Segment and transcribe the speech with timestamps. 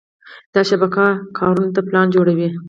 [0.53, 1.05] دا شبکه
[1.37, 2.49] کارونو ته پلان جوړوي.